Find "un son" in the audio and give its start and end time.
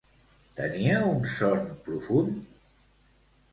1.09-1.63